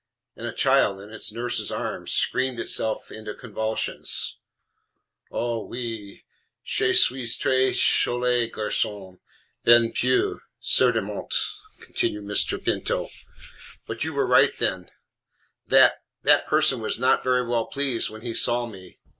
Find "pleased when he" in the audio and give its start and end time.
17.67-18.33